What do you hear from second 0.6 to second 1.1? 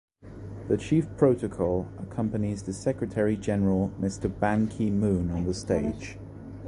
The chief